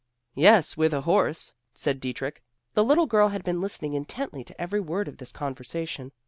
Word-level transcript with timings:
"Yes, 0.33 0.75
with 0.75 0.95
a 0.95 1.01
horse," 1.01 1.53
said 1.75 1.99
Dietrich. 1.99 2.41
The 2.73 2.83
little 2.83 3.05
girl 3.05 3.27
had 3.27 3.43
been 3.43 3.61
listening 3.61 3.93
intently 3.93 4.43
to 4.45 4.59
every 4.59 4.79
word 4.79 5.07
of 5.07 5.17
this 5.17 5.31
conversation. 5.31 6.11